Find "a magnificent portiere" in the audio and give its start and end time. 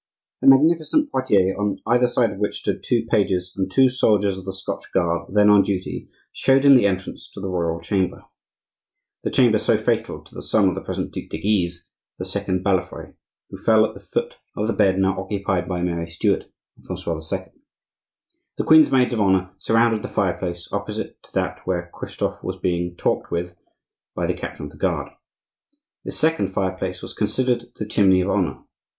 0.41-1.55